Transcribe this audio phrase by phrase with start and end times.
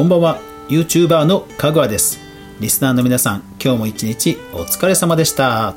[0.00, 0.40] こんばんは。
[0.70, 2.20] YouTuber のかぐわです。
[2.58, 5.74] リスナーの皆さん今日も一日お疲れ様でした。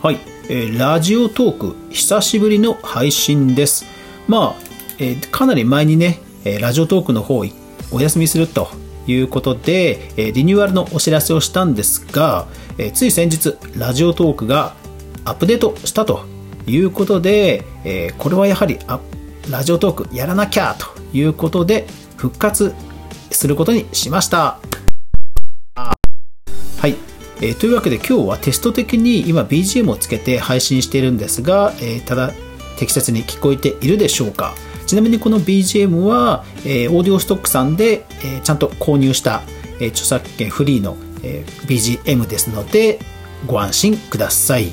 [0.00, 3.84] はい、えー、ラジオトーク久しぶりの配信です。
[4.28, 4.62] まあ、
[5.00, 6.20] えー、かなり前にね
[6.60, 7.44] ラジオトークの方
[7.90, 8.68] お休みすると
[9.08, 12.46] いうことでえリニューアルのお知らせをしたんですが
[12.78, 14.76] えつい先日ラジオトークが
[15.24, 16.26] アップデートしたと
[16.68, 18.78] いうことでえこれはやはり
[19.50, 22.72] ラジオトークやらなきゃということで復活
[23.36, 24.58] することにしました。
[25.74, 26.96] はい、
[27.40, 32.32] えー、というわけで今日はテスト的に今 BGM をつけて配信しているんですが、えー、ただ
[32.78, 34.54] 適切に聞こえているでしょうか。
[34.86, 39.42] ちなみにこの BGM は、えー、オーディオストックさんで、えー、ちゃんと購入した、
[39.80, 42.98] えー、著作権フリーの、えー、BGM ですので
[43.46, 44.72] ご安心ください。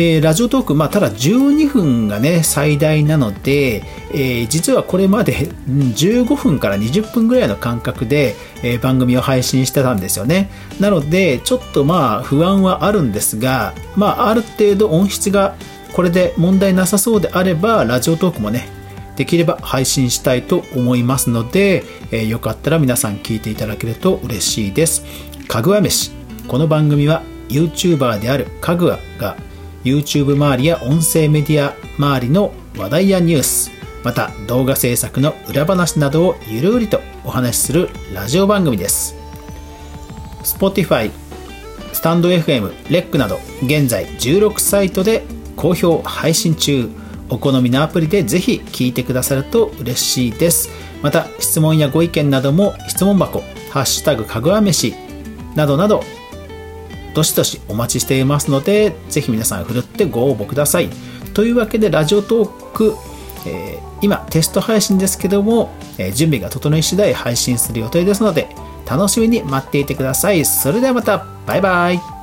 [0.00, 10.50] えー、ラジオトーク、まあ、ただ12分がね、最大なので、えー、実はこれまで15分から20分ぐらいの間隔で、えー、番組を配信してたんですよね。
[10.78, 15.56] なので、ちょっとまあ不安はあるんですが、まあある程度音質が
[15.92, 18.68] これで問題なさそうであれば、ラジオトークもね、
[19.16, 25.02] できれば配信したいと思いますので、えー、よかったら皆さん聞いていただけると嬉しいです。
[25.48, 26.12] かぐわ飯。
[26.46, 29.36] この番組は YouTuber であるかぐわが
[29.84, 33.70] YouTube 周りや音声メディア周りの話題やニュース、
[34.04, 39.14] また動画制作の裏話などをゆるりとお話しするラジオ番組です。
[40.42, 41.10] Spotify、
[41.92, 45.24] スタンド FM、レックなど現在16サイトで
[45.56, 46.88] 好評配信中。
[47.30, 50.70] お好みのアプリでぜひ聞いてくださると嬉しいです。
[51.02, 54.94] また質問やご意見なども質問箱、ハッシュタグかぐわ飯
[55.54, 56.02] などなど
[57.18, 60.88] どしどしお待ちしていますので、ぜひ皆さんふるってご応募ください。
[61.34, 62.94] というわけで、ラジオトーク、
[63.44, 68.46] えー、今テスト配信ですけども、えー、準備が整い次第配信する予定ですので、
[68.88, 70.44] 楽しみに待っていてください。
[70.44, 72.17] それではまた、バイバイ。